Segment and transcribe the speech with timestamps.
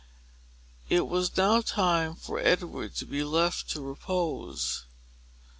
[0.89, 4.87] It was now time for Edward to be left to repose.